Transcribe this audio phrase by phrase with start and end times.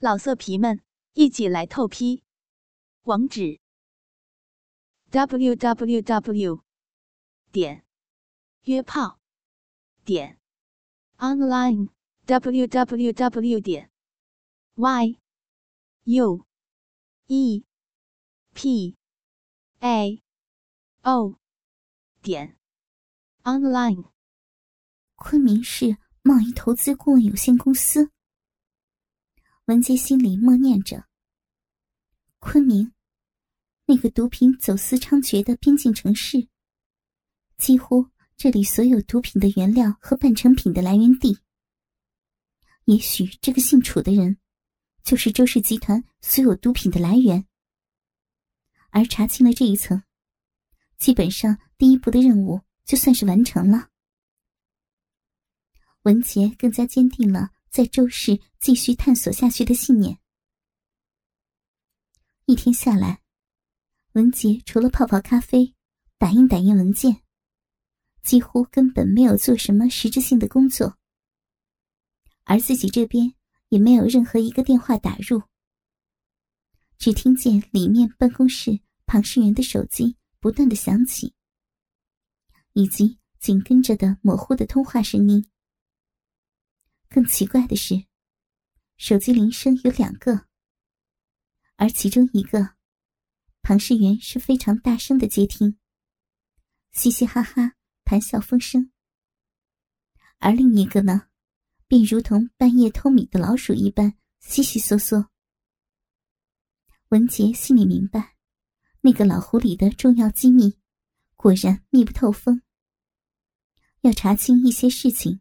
[0.00, 0.80] 老色皮们，
[1.14, 2.22] 一起来透批！
[3.02, 3.58] 网址
[5.10, 6.62] ：w w w
[7.50, 7.84] 点
[8.62, 9.18] 约炮
[10.04, 10.38] 点
[11.16, 11.88] online
[12.26, 13.90] w w w 点
[14.76, 15.18] y
[16.04, 16.46] u
[17.26, 17.64] e
[18.54, 18.96] p
[19.80, 20.22] a
[21.02, 21.40] o
[22.22, 22.56] 点
[23.42, 24.12] online。
[25.16, 28.12] 昆明市贸易投资顾问有限公司。
[29.68, 31.04] 文杰心里默念着
[32.40, 32.90] ：“昆明，
[33.84, 36.48] 那个毒品走私猖獗的边境城市，
[37.58, 41.38] 几乎这里所有毒品的原料和半成品的来源地。
[42.86, 44.38] 也许这个姓楚的人，
[45.04, 47.46] 就是周氏集团所有毒品的来源。
[48.88, 50.02] 而查清了这一层，
[50.96, 53.90] 基本上第一步的任务就算是完成了。”
[56.04, 57.50] 文杰更加坚定了。
[57.70, 60.18] 在周氏继续探索下去的信念。
[62.46, 63.20] 一天下来，
[64.12, 65.74] 文杰除了泡泡咖啡、
[66.16, 67.22] 打印打印文件，
[68.22, 70.96] 几乎根本没有做什么实质性的工作。
[72.44, 73.34] 而自己这边
[73.68, 75.42] 也没有任何一个电话打入，
[76.96, 81.34] 只听见里面办公室庞世元的手机不断的响起，
[82.72, 85.46] 以及紧跟着的模糊的通话声音。
[87.08, 88.04] 更奇怪的是，
[88.98, 90.46] 手机铃声有两个，
[91.76, 92.74] 而其中一个，
[93.62, 95.78] 庞世元是非常大声的接听，
[96.92, 98.90] 嘻嘻哈哈，谈笑风生；
[100.38, 101.28] 而另一个呢，
[101.86, 105.28] 便如同半夜偷米的老鼠一般，悉悉嗦嗦。
[107.08, 108.36] 文杰心里明白，
[109.00, 110.78] 那个老狐狸的重要机密，
[111.36, 112.60] 果然密不透风。
[114.02, 115.40] 要查清一些事情。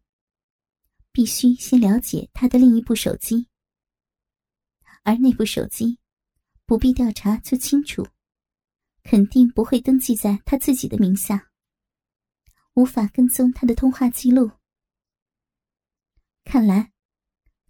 [1.18, 3.48] 必须先了解他的另一部手机，
[5.02, 5.98] 而那部手机
[6.68, 8.08] 不必调查就清楚，
[9.02, 11.50] 肯定不会登记在他自己的名下，
[12.76, 14.52] 无法跟踪他的通话记录。
[16.44, 16.94] 看来，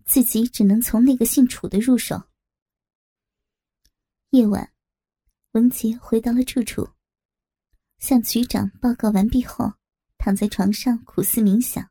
[0.04, 2.22] 自己只能从那个姓楚的入手。
[4.32, 4.74] 夜晚，
[5.52, 6.90] 文杰回到了住处，
[7.98, 9.72] 向局长报告完毕后，
[10.18, 11.90] 躺在床上苦思冥想。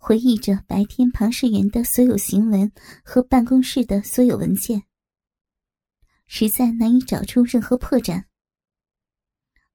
[0.00, 2.72] 回忆着白天庞世元的所有行文
[3.04, 4.84] 和办公室的所有文件，
[6.26, 8.24] 实在难以找出任何破绽。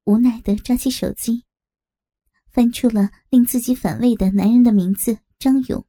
[0.05, 1.43] 无奈的抓起手机，
[2.47, 5.85] 翻出了令自己反胃的男人的名字张勇，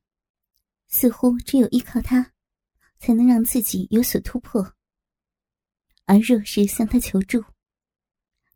[0.88, 2.32] 似乎只有依靠他，
[2.98, 4.74] 才能让自己有所突破。
[6.06, 7.42] 而若是向他求助，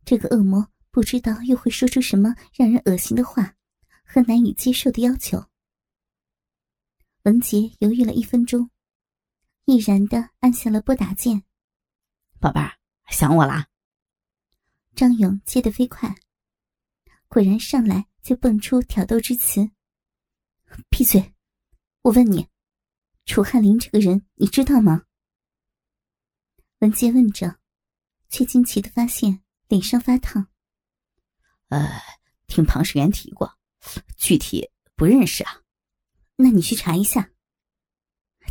[0.05, 3.55] 这个恶魔不知道又会说出什么让人恶心的话
[4.03, 5.43] 和难以接受的要求。
[7.29, 8.71] 文杰犹豫了一分钟，
[9.65, 11.43] 毅然的按下了拨打键。
[12.39, 12.75] 宝贝儿，
[13.11, 13.67] 想我啦？
[14.95, 16.15] 张勇接得飞快，
[17.27, 19.69] 果然上来就蹦出挑逗之词。
[20.89, 21.35] 闭嘴！
[22.01, 22.47] 我问你，
[23.27, 25.03] 楚汉林这个人你知道吗？
[26.79, 27.59] 文杰问着，
[28.29, 30.47] 却惊奇的发现脸上发烫。
[31.67, 31.87] 呃，
[32.47, 33.55] 听庞世元提过，
[34.17, 35.61] 具体不认识啊。
[36.41, 37.31] 那你去查一下。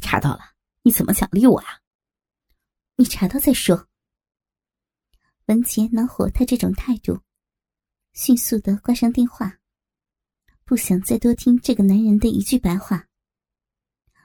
[0.03, 1.81] 查到了，你怎么奖励我呀？
[2.97, 3.89] 你查到再说。
[5.47, 7.23] 文杰恼火他这种态度，
[8.13, 9.59] 迅速的挂上电话，
[10.65, 13.09] 不想再多听这个男人的一句白话，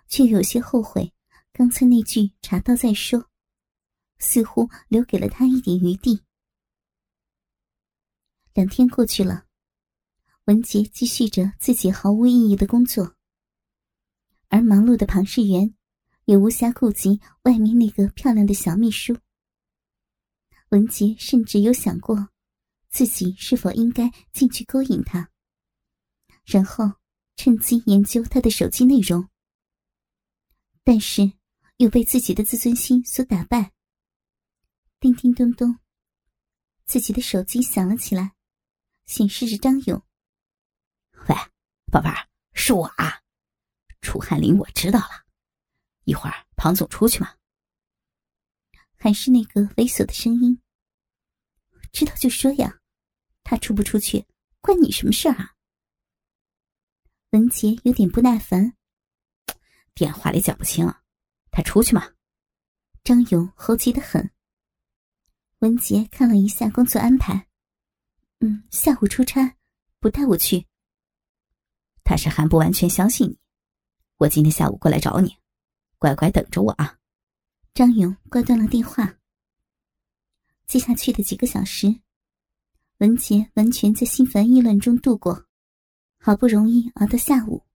[0.09, 1.13] 却有些后悔
[1.53, 3.30] 刚才那句“查到再说”，
[4.19, 6.22] 似乎留给了他一点余地。
[8.53, 9.45] 两天过去了，
[10.45, 13.16] 文杰继续着自己毫无意义的工作。
[14.53, 15.74] 而忙碌的庞世元，
[16.25, 19.18] 也无暇顾及外面那个漂亮的小秘书。
[20.69, 22.30] 文杰甚至有想过，
[22.92, 25.31] 自己是否应该进去勾引他，
[26.46, 26.86] 然后
[27.36, 29.28] 趁机研究他的手机内容。
[30.84, 31.34] 但是
[31.78, 33.72] 又被自己的自尊心所打败。
[35.00, 35.80] 叮叮咚咚，
[36.86, 38.36] 自己的手机响了起来，
[39.07, 40.00] 显示着张勇。
[41.27, 41.36] 喂，
[41.92, 43.23] 宝贝儿，是我啊。
[44.03, 45.25] 楚汉林，我知道了。
[46.03, 47.33] 一会儿庞总出去吗？
[48.97, 50.61] 还是那个猥琐的声音。
[51.91, 52.79] 知道就说呀，
[53.44, 54.25] 他出不出去
[54.61, 55.55] 关你什么事啊？
[57.31, 58.75] 文杰有点不耐烦。
[59.95, 60.85] 电话里讲不清，
[61.50, 62.13] 他出去吗？
[63.03, 64.31] 张勇猴急的很。
[65.59, 67.47] 文杰看了一下工作安排，
[68.39, 69.57] 嗯，下午出差，
[70.00, 70.67] 不带我去。
[72.03, 73.43] 他是还不完全相信你。
[74.18, 75.38] 我今天下午过来找你，
[75.98, 76.98] 乖乖等着我啊。
[77.74, 79.18] 张勇挂断了电话。
[80.68, 82.01] 接下去的几个小时，
[83.00, 85.45] 文杰完全在心烦意乱中度过。
[86.19, 87.65] 好不容易熬到下午，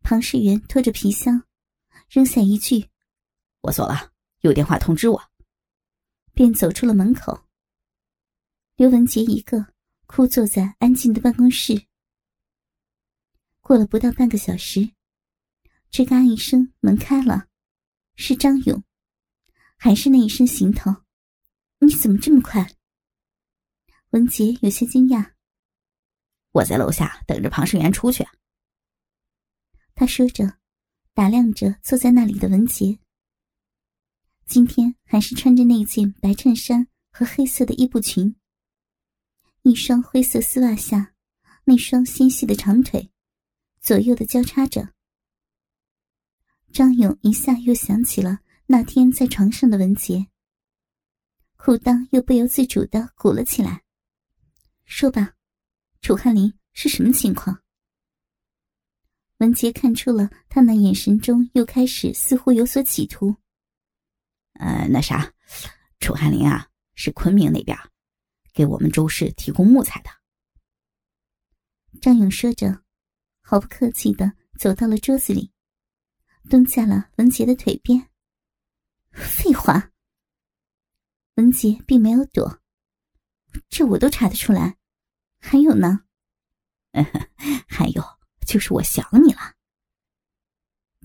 [0.00, 1.42] 庞世元拖着皮箱，
[2.08, 2.88] 扔下一句
[3.62, 4.12] ：“我走了，
[4.42, 5.20] 有电话通知我。”
[6.32, 7.46] 便走出了门口。
[8.76, 9.66] 刘文杰一个
[10.06, 11.86] 枯坐在安静的办公室。
[13.60, 14.92] 过了不到半个小时，
[15.90, 17.48] 吱嘎一声，门开了，
[18.14, 18.84] 是张勇，
[19.76, 20.94] 还是那一身行头？
[21.80, 22.74] 你怎么这么快？
[24.10, 25.32] 文杰有些惊讶。
[26.52, 28.26] 我在楼下等着庞世元出去。
[29.94, 30.58] 他说着，
[31.14, 32.98] 打量着坐在那里的文杰。
[34.46, 38.36] 今天还是穿着那件白衬衫和黑色的衣布裙，
[39.62, 41.14] 一双灰色丝袜下，
[41.64, 43.10] 那双纤细的长腿，
[43.80, 44.94] 左右的交叉着。
[46.72, 50.26] 张勇一下又想起了那天在床上的文杰，
[51.56, 53.82] 裤裆又不由自主的鼓了起来。
[54.84, 55.34] 说吧。
[56.00, 57.60] 楚汉林是什么情况？
[59.38, 63.34] 文杰看出了他那眼神中又开始似乎有所企图。
[64.52, 65.34] 呃，那啥，
[65.98, 67.76] 楚汉林啊，是昆明那边
[68.52, 70.10] 给我们周氏提供木材的。
[72.00, 72.84] 张勇说着，
[73.40, 75.50] 毫不客气的走到了桌子里，
[76.48, 78.10] 蹲在了文杰的腿边。
[79.12, 79.90] 废话，
[81.34, 82.60] 文杰并没有躲，
[83.68, 84.76] 这我都查得出来。
[85.40, 86.04] 还有呢，
[87.68, 88.02] 还有
[88.46, 89.54] 就是我想你了。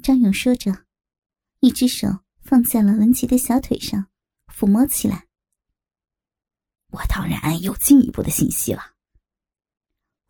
[0.01, 0.85] 张勇说着，
[1.59, 2.07] 一只手
[2.41, 4.09] 放在了文杰的小腿上，
[4.47, 5.27] 抚摸起来。
[6.89, 8.93] 我当然有进一步的信息了。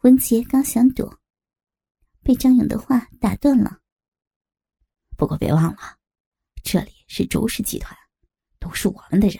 [0.01, 1.19] 文杰刚想躲，
[2.21, 3.82] 被张勇的话打断了。
[5.23, 5.97] 不过别忘了，
[6.65, 7.97] 这里是周氏集团，
[8.59, 9.39] 都是我们的人，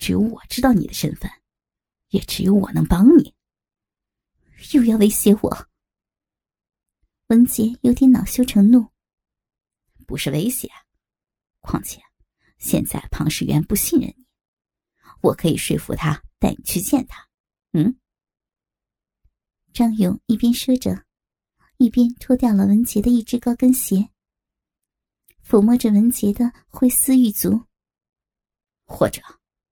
[0.00, 1.30] 只有我知道你的身份，
[2.08, 3.32] 也只有我能帮你。
[4.72, 5.68] 又要威胁我，
[7.28, 8.88] 文杰有点恼羞成怒。
[10.08, 10.68] 不是威胁，
[11.60, 12.02] 况且
[12.58, 14.26] 现在庞世元不信任你，
[15.20, 17.28] 我可以说服他带你去见他。
[17.74, 17.96] 嗯。
[19.72, 21.06] 张勇一边说着，
[21.76, 24.10] 一边脱掉了文杰的一只高跟鞋，
[25.50, 27.66] 抚摸着文杰的灰丝玉足。
[28.84, 29.20] 或者，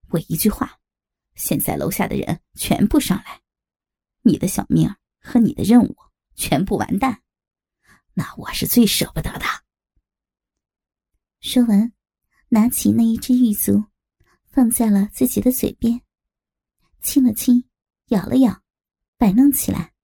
[0.09, 0.81] 我一句话，
[1.37, 3.43] 现在楼下的人全部上来。
[4.23, 5.97] 你的小命和你的任务
[6.35, 7.23] 全部完蛋，
[8.15, 9.45] 那我是最舍不得的。
[11.39, 11.93] 说完，
[12.49, 13.85] 拿起那一只玉足，
[14.47, 16.03] 放在了自己的嘴边，
[17.01, 17.71] 亲了亲，
[18.07, 18.65] 咬了咬，
[19.17, 19.95] 摆弄起来。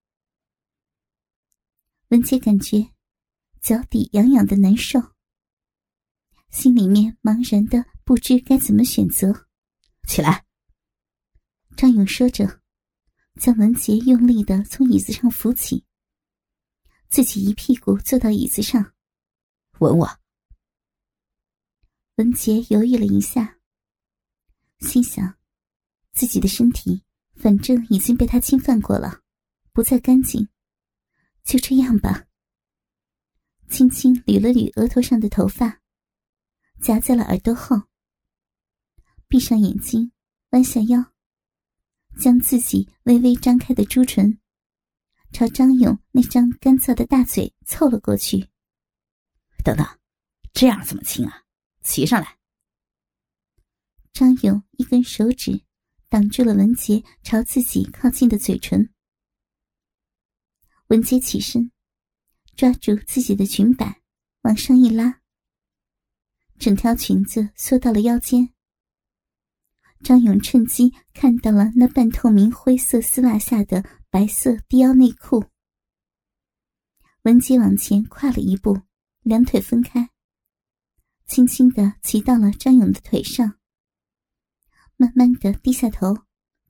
[2.07, 2.93] 文杰感觉
[3.59, 5.14] 脚底痒痒的难受，
[6.55, 9.45] 心里面茫然的不知该怎么选择。
[10.07, 10.45] 起来，
[11.75, 12.61] 张勇说着。
[13.41, 15.83] 将文杰用力的从椅子上扶起，
[17.09, 18.93] 自己一屁股坐到椅子上，
[19.79, 20.09] 吻我。
[22.15, 23.57] 文杰犹豫了一下，
[24.79, 25.37] 心想，
[26.13, 27.03] 自己的身体
[27.35, 29.19] 反正已经被他侵犯过了，
[29.73, 30.47] 不再干净，
[31.43, 32.25] 就这样吧。
[33.69, 35.81] 轻轻捋了捋额头上的头发，
[36.81, 37.83] 夹在了耳朵后，
[39.27, 40.11] 闭上眼睛，
[40.51, 41.13] 弯下腰。
[42.17, 44.39] 将自己微微张开的朱唇，
[45.33, 48.49] 朝张勇那张干燥的大嘴凑了过去。
[49.65, 49.85] 等等，
[50.53, 51.43] 这样怎么亲啊？
[51.81, 52.37] 骑上来！
[54.13, 55.65] 张勇一根手指
[56.07, 58.93] 挡住了文杰朝自己靠近的嘴唇。
[60.87, 61.69] 文杰起身，
[62.55, 64.01] 抓住自己的裙摆
[64.43, 65.19] 往上一拉，
[66.57, 68.49] 整条裙子缩到了腰间。
[70.03, 75.45] 张勇趁机看到了那半透明灰色丝袜下的白色低腰内裤。
[77.23, 78.81] 文杰往前跨了一步，
[79.21, 80.11] 两腿分开，
[81.25, 83.57] 轻轻的骑到了张勇的腿上，
[84.95, 86.15] 慢慢的低下头，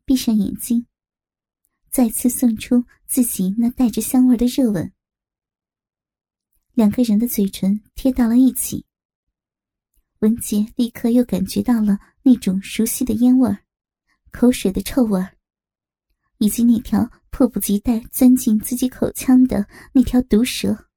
[0.05, 0.87] 闭上眼睛，
[1.89, 4.93] 再次送出自己那带着香味的热吻。
[6.73, 8.85] 两个人的嘴唇贴到了一起。
[10.19, 13.65] 文杰立刻又感觉到了那种熟悉的烟味儿、
[14.31, 15.37] 口水的臭味儿，
[16.37, 20.87] 以及那条迫不及待钻进自己口腔的那条毒蛇。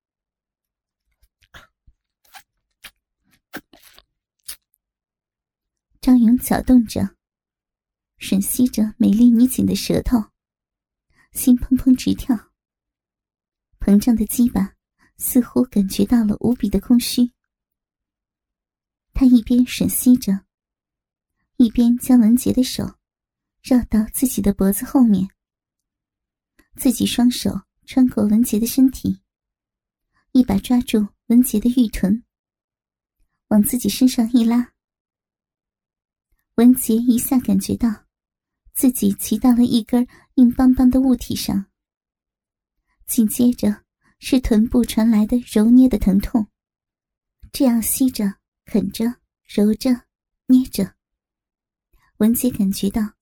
[6.00, 7.16] 张勇搅动着，
[8.18, 10.16] 吮吸着美丽女警的舌头，
[11.32, 12.52] 心砰砰直跳。
[13.80, 14.75] 膨胀的鸡巴
[15.18, 17.32] 似乎感觉到了无比的空虚。
[19.20, 20.44] 他一边吮吸着，
[21.56, 22.84] 一边将文杰的手
[23.64, 25.28] 绕到自己的脖子后面，
[26.76, 29.20] 自己双手穿过文杰的身体，
[30.30, 32.22] 一把抓住文杰的玉臀，
[33.48, 34.72] 往自己身上一拉。
[36.54, 38.06] 文杰一下感觉到
[38.72, 41.66] 自己骑到了一根硬邦邦的物体上，
[43.04, 43.82] 紧接着
[44.20, 46.46] 是臀部传来的揉捏的疼痛。
[47.50, 48.38] 这样吸着、
[48.70, 49.06] 啃着、
[49.46, 49.88] 揉着、
[50.44, 50.94] 捏着，
[52.18, 53.14] 文杰感觉到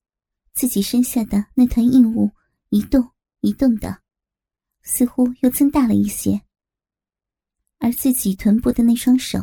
[0.55, 2.33] 自己身下的那团硬物
[2.71, 3.13] 一动
[3.43, 4.03] 一动的，
[4.83, 6.43] 似乎又增大了一些。
[7.79, 9.39] 而自己臀部的那双手，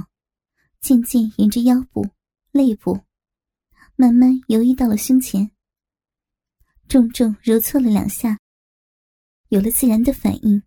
[0.82, 2.10] 渐渐沿着腰部、
[2.52, 3.06] 肋部，
[3.96, 5.52] 慢慢游移到了胸前，
[6.90, 8.38] 重重揉搓了两下，
[9.48, 10.62] 有了自然的反应，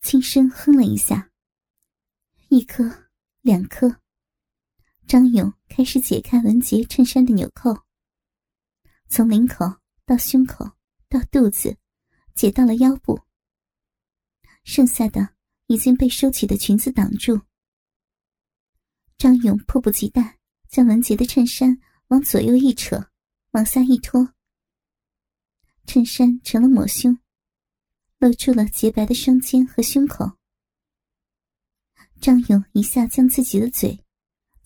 [0.00, 1.30] 轻声哼了一下，
[2.48, 3.04] 一颗。
[3.40, 4.00] 两颗。
[5.08, 7.74] 张勇开始解开文杰衬衫的纽扣，
[9.08, 9.64] 从领口
[10.04, 10.70] 到胸口
[11.08, 11.74] 到肚子，
[12.34, 13.18] 解到了腰部。
[14.64, 15.30] 剩下的
[15.66, 17.40] 已经被收起的裙子挡住。
[19.16, 20.38] 张勇迫不及待
[20.68, 23.08] 将文杰的衬衫往左右一扯，
[23.52, 24.34] 往下一拖，
[25.86, 27.18] 衬衫成了抹胸，
[28.18, 30.32] 露出了洁白的双肩和胸口。
[32.20, 34.04] 张勇一下将自己的嘴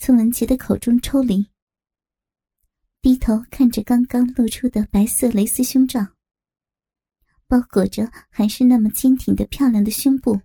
[0.05, 1.47] 从文杰的口中抽离，
[3.01, 6.01] 低头看着刚刚露出的白色蕾丝胸罩，
[7.47, 10.41] 包裹着还是那么坚挺的漂亮的胸部。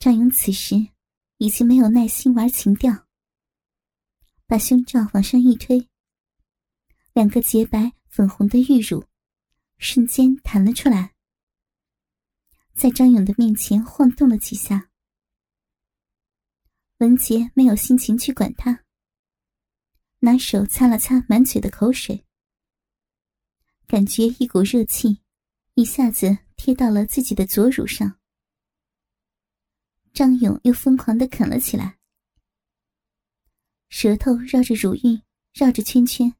[0.00, 0.88] 张勇此时
[1.36, 3.06] 已经没有耐心玩情调，
[4.48, 5.88] 把胸罩往上一推，
[7.12, 9.04] 两个洁白粉红的玉乳
[9.78, 11.14] 瞬间弹了出来。
[12.74, 14.90] 在张勇的面前晃动了几下，
[16.98, 18.84] 文杰没有心情去管他，
[20.20, 22.24] 拿手擦了擦满嘴的口水，
[23.86, 25.20] 感觉一股热气
[25.74, 28.18] 一下子贴到了自己的左乳上。
[30.14, 31.98] 张勇又疯狂的啃了起来，
[33.88, 35.22] 舌头绕着乳晕
[35.52, 36.34] 绕着圈圈，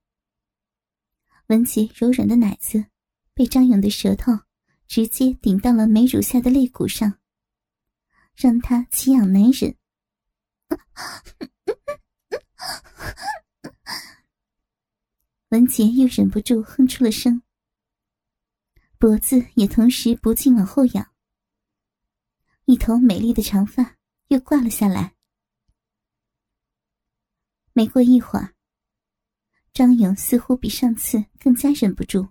[1.49, 2.87] 文杰柔软的奶子
[3.35, 4.33] 被张勇的舌头。
[4.89, 7.19] 直接顶到了美乳下的肋骨上，
[8.37, 9.77] 让他奇痒难忍。
[15.51, 17.43] 文杰又忍不住哼出了声，
[18.99, 21.15] 脖子也同时不禁往后仰，
[22.65, 23.97] 一头美丽的长发
[24.29, 25.15] 又挂了下来。
[27.73, 28.55] 没过一会儿，
[29.73, 32.31] 张勇似乎比上次更加忍不住，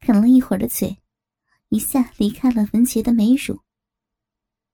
[0.00, 1.02] 啃了一会儿的嘴。
[1.68, 3.60] 一下离开了文杰的美乳，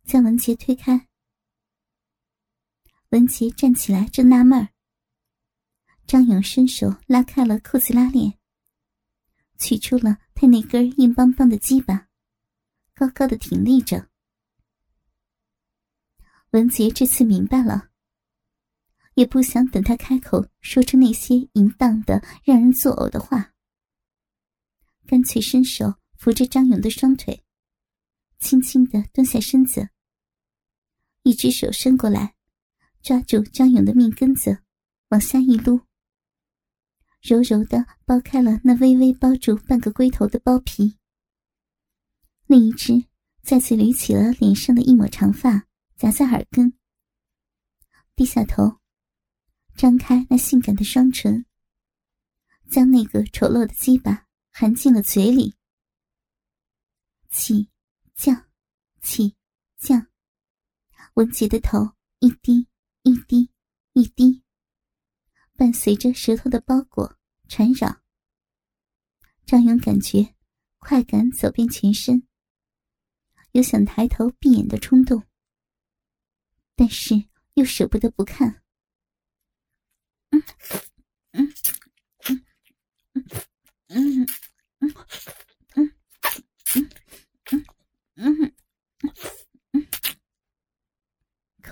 [0.05, 1.09] 将文杰推开。
[3.13, 4.69] 文杰站起来，正纳闷儿。
[6.07, 8.39] 张勇伸手拉开了裤子拉链，
[9.59, 12.09] 取出了他那根硬邦邦的鸡巴，
[12.95, 14.09] 高高的挺立着。
[16.53, 17.91] 文杰这次明白了，
[19.15, 23.53] 也不想等他开口说出那些淫荡的、让人作呕的话，
[25.07, 25.95] 干脆伸手。
[26.17, 27.45] 扶着张勇的双腿，
[28.39, 29.89] 轻轻的蹲下身子，
[31.25, 32.37] 一只手伸过来，
[33.03, 34.63] 抓住张勇的命根子，
[35.09, 35.81] 往下一撸，
[37.21, 40.97] 柔柔的剥开了那微微包住半个龟头的包皮。
[42.47, 43.05] 另一只
[43.43, 45.67] 再次捋起了脸上的一抹长发，
[45.97, 46.79] 夹在耳根，
[48.15, 48.79] 低下头，
[49.75, 51.45] 张开那性感的双唇，
[52.71, 55.55] 将那个丑陋的鸡巴含进了嘴里。
[57.31, 57.69] 起
[58.15, 58.49] 降，
[59.01, 59.35] 起
[59.77, 60.07] 降，
[61.15, 62.69] 文杰的头一低
[63.03, 63.51] 一滴
[63.95, 64.43] 一滴，
[65.57, 67.19] 伴随着舌头的包裹
[67.49, 68.03] 缠绕。
[69.45, 70.37] 张勇感觉
[70.79, 72.27] 快感走遍全身，
[73.51, 75.25] 有想抬头闭眼的冲动，
[76.77, 78.63] 但是又舍不得不看。
[80.31, 80.43] 嗯
[81.33, 81.53] 嗯
[82.29, 82.45] 嗯
[83.09, 83.23] 嗯
[83.89, 84.27] 嗯
[84.79, 84.95] 嗯嗯
[85.75, 85.93] 嗯。
[87.51, 87.67] 嗯
[88.15, 88.55] 嗯，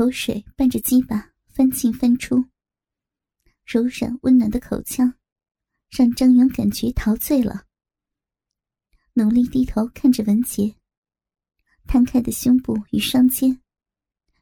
[0.00, 2.46] 口水伴着鸡巴翻进翻出，
[3.66, 5.12] 柔软温暖的口腔
[5.90, 7.66] 让张勇感觉陶醉了。
[9.12, 10.74] 努力低头看着文杰，
[11.86, 13.60] 摊开的胸部与双肩，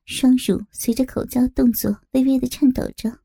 [0.05, 3.19] 双乳随着口交动作微微的颤抖着。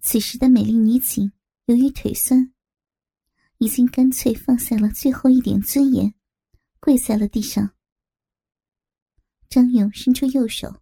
[0.00, 1.30] 此时的美丽女警
[1.66, 2.50] 由于腿酸，
[3.58, 6.14] 已经干脆放下了最后一点尊严。
[6.80, 7.74] 跪在了地上，
[9.52, 10.80] 张勇伸出右手，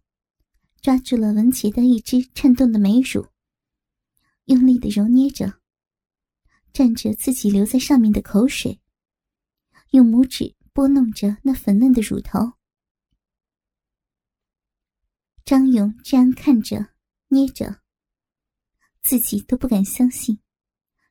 [0.81, 3.27] 抓住了文杰的一只颤动的美乳，
[4.45, 5.59] 用力的揉捏着，
[6.71, 8.79] 蘸着自己留在上面的口水，
[9.89, 12.53] 用拇指拨弄着那粉嫩的乳头。
[15.43, 16.93] 张勇这样看着、
[17.27, 17.81] 捏着，
[19.01, 20.39] 自己都不敢相信，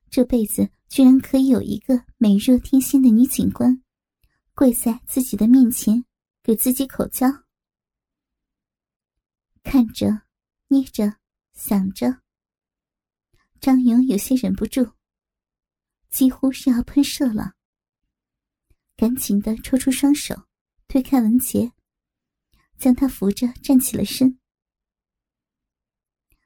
[0.08, 3.82] 这辈子居然可以有一个美若天仙的女警官
[4.54, 6.06] 跪在自己的面前
[6.42, 7.28] 给自己口交。
[9.62, 10.22] 看着，
[10.68, 11.16] 捏着，
[11.52, 12.22] 想着，
[13.60, 14.92] 张勇有些忍不住，
[16.08, 17.54] 几乎是要喷射了。
[18.96, 20.46] 赶紧的抽出双手，
[20.88, 21.72] 推开文杰。
[22.78, 24.40] 将他扶着站起了身，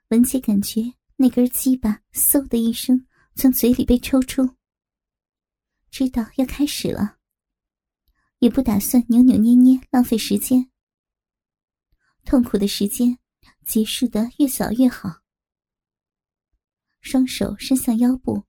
[0.08, 3.06] 文杰感觉那根鸡巴嗖的一声
[3.36, 4.56] 从嘴里被抽出，
[5.92, 7.18] 知道要开始了，
[8.40, 10.72] 也不打算扭扭捏捏浪费时间，
[12.24, 13.18] 痛苦的时间
[13.64, 15.22] 结束的越早越好。
[17.00, 18.44] 双手伸向腰部，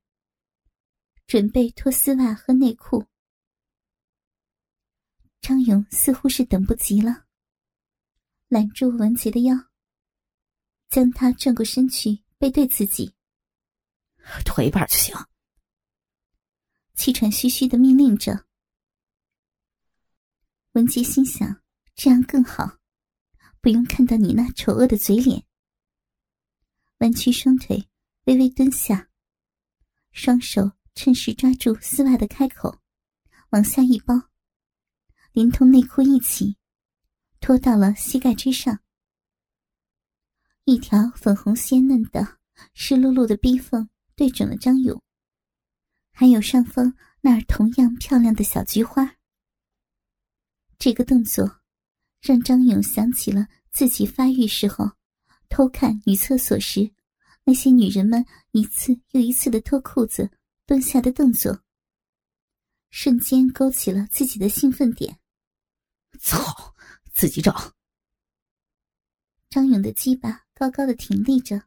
[1.27, 3.05] 准备脱丝袜和内裤。
[5.41, 7.25] 张勇似乎是等不及了。
[8.48, 9.55] 揽住文杰的腰，
[10.88, 13.13] 将他转过身去，背对自己。
[14.46, 15.13] 脱一半就行。
[16.94, 18.48] 气喘吁吁的命令着。
[20.72, 21.62] 文杰心想：
[21.94, 22.79] 这样更好，
[23.65, 25.43] 不用看到你那丑恶的嘴脸。
[27.00, 27.89] 弯曲双腿，
[28.25, 29.10] 微微蹲下，
[30.12, 32.79] 双手趁势抓住丝袜的开口，
[33.50, 34.29] 往下一包，
[35.31, 36.57] 连同内裤一起。
[37.39, 38.81] 拖到了膝盖之上，
[40.65, 42.38] 一条粉红鲜嫩的、
[42.75, 45.01] 湿漉漉的逼缝对准了张勇，
[46.12, 49.15] 还有上方那儿同样漂亮的小菊花。
[50.77, 51.62] 这个动作
[52.25, 54.89] 让张勇想起了自己发育时候
[55.48, 56.91] 偷看女厕所时，
[57.44, 60.32] 那些女人们一次又一次的脱裤子、
[60.65, 61.62] 蹲下的动作，
[62.89, 65.19] 瞬间勾起了自己的兴奋点。
[66.19, 66.73] 操！
[67.13, 67.76] 自己找。
[69.47, 71.62] 张勇的鸡巴高高的挺立着，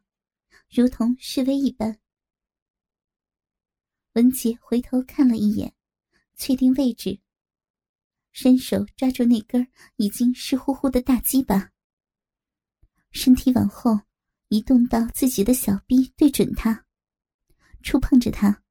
[0.69, 1.97] 如同示威一般。
[4.13, 5.73] 文杰回头看了一眼，
[6.35, 7.17] 确定位置，
[8.41, 11.71] 伸手抓住那根已经湿乎乎的大鸡巴，
[13.11, 13.99] 身体往后
[14.47, 16.85] 移动到自己的小臂对准他，
[17.83, 18.63] 触碰着他。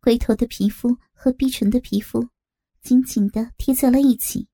[0.00, 2.28] 龟头的皮肤和逼唇的皮肤
[2.82, 4.48] 紧紧的贴在了一起。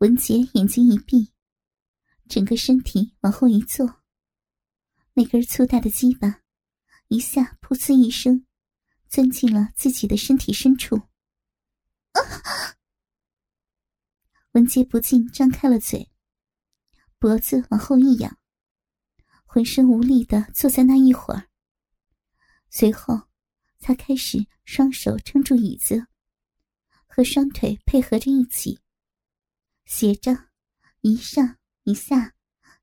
[0.00, 1.32] 文杰眼睛一闭，
[2.28, 4.02] 整个身体往后一坐，
[5.14, 6.42] 那根粗大的鸡巴
[7.06, 8.44] 一下噗呲一声，
[9.08, 11.07] 钻进了自己的身体深处。
[14.52, 16.10] 文杰不禁张开了嘴，
[17.18, 18.38] 脖子往后一仰，
[19.44, 21.48] 浑身无力的坐在那一会儿。
[22.70, 23.28] 随后，
[23.78, 26.06] 他开始双手撑住椅子，
[27.06, 28.80] 和双腿配合着一起。
[29.84, 30.48] 斜着，
[31.00, 32.34] 一上一下，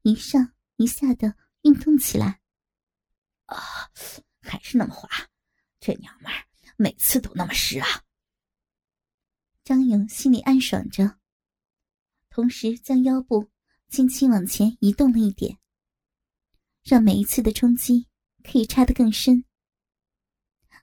[0.01, 2.41] 一上一下的运动起来。
[3.45, 3.57] 啊，
[4.41, 5.09] 还是那么滑，
[5.79, 6.45] 这娘们儿
[6.77, 7.87] 每次都那么湿啊！
[9.65, 11.17] 张勇心里暗爽着，
[12.29, 13.49] 同时将腰部
[13.87, 15.57] 轻轻往前移动了一点，
[16.83, 18.07] 让每一次的冲击
[18.43, 19.43] 可以插得更深，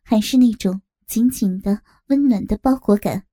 [0.02, 3.28] 还是那种紧紧的、温暖的包裹感。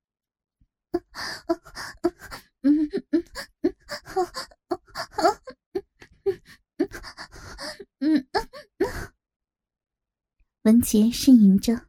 [10.62, 11.88] 文杰呻吟着，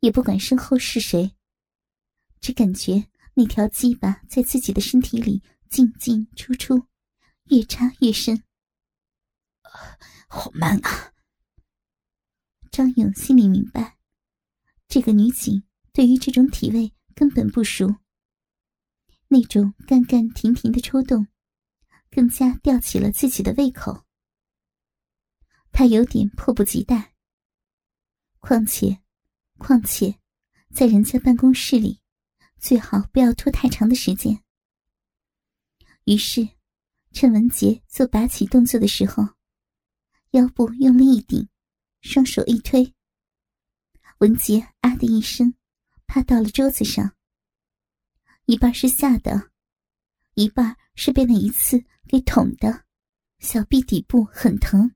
[0.00, 1.35] 也不管身后是谁，
[2.40, 6.86] 只感觉那条鸡巴在自己的身体里进进出出，
[7.50, 8.42] 越插越深。
[10.28, 11.12] 好慢啊！
[12.70, 13.98] 张勇心里明白，
[14.88, 17.96] 这个女警对于这种体位根本不熟。
[19.28, 21.26] 那种干干停停的抽动，
[22.10, 24.04] 更加吊起了自己的胃口。
[25.72, 27.14] 他有点迫不及待。
[28.38, 29.02] 况且，
[29.58, 30.20] 况且，
[30.72, 32.00] 在人家办公室里，
[32.58, 34.42] 最好不要拖太长的时间。
[36.04, 36.48] 于是，
[37.12, 39.24] 趁文杰做拔起动作的时候，
[40.30, 41.48] 腰部用力一顶，
[42.00, 42.94] 双手一推，
[44.18, 45.54] 文杰啊的一声，
[46.06, 47.16] 趴到了桌子上。
[48.46, 49.50] 一半是吓的，
[50.34, 52.84] 一半是被那一次给捅的，
[53.38, 54.94] 小臂底部很疼。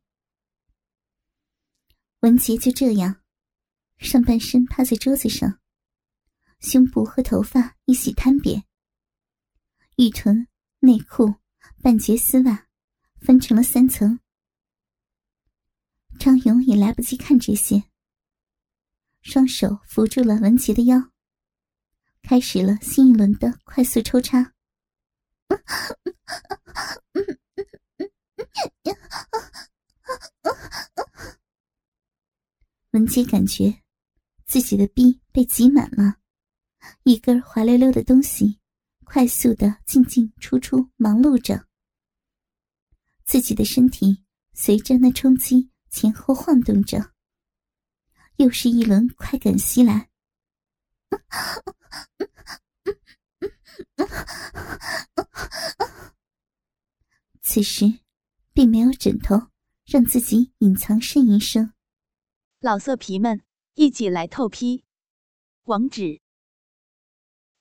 [2.21, 3.23] 文杰就这样，
[3.99, 5.60] 上半身趴在桌子上，
[6.61, 8.65] 胸部和头发一起摊扁，
[9.97, 10.47] 玉臀、
[10.79, 11.35] 内裤
[11.83, 12.69] 半截丝袜
[13.21, 14.21] 分成了三层。
[16.19, 17.83] 张勇也来不及看这些，
[19.23, 21.11] 双手扶住了文杰的腰，
[22.23, 24.53] 开始了新一轮的快速抽插。
[32.91, 33.83] 文杰感觉
[34.45, 36.20] 自己的臂被挤满了，
[37.03, 38.59] 一根滑溜溜的东西
[39.05, 41.67] 快速的进进出出忙碌着，
[43.25, 44.23] 自己的身体
[44.53, 47.13] 随着那冲击前后晃动着，
[48.37, 50.09] 又是一轮快感袭来。
[57.43, 58.01] 此时，
[58.53, 59.49] 并没有枕头
[59.85, 61.73] 让自己隐藏呻吟声。
[62.61, 63.43] 老色皮们，
[63.75, 64.85] 一起来透批！
[65.65, 66.21] 网址